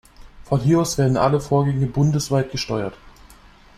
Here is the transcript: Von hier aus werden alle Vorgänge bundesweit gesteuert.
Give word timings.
Von 0.45 0.61
hier 0.61 0.79
aus 0.81 0.97
werden 0.97 1.15
alle 1.15 1.39
Vorgänge 1.39 1.85
bundesweit 1.85 2.49
gesteuert. 2.51 2.95